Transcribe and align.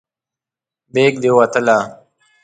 بیک 0.93 1.13
دې 1.23 1.31
وتله. 1.37 1.77